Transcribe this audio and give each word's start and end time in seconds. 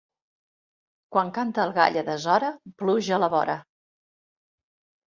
Quan 1.17 1.29
canta 1.35 1.63
el 1.67 1.75
gall 1.77 2.01
a 2.03 2.05
deshora, 2.09 2.51
pluja 2.83 3.17
a 3.21 3.25
la 3.27 3.31
vora. 3.39 3.61